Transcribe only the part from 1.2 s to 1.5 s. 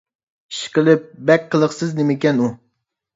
بەك